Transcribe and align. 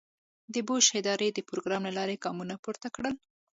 د 0.53 0.55
بوش 0.67 0.85
ادارې 0.99 1.27
د 1.33 1.39
پروګرام 1.49 1.81
له 1.87 1.91
لارې 1.97 2.21
ګامونه 2.23 2.55
پورته 2.63 2.87
کړل. 2.95 3.15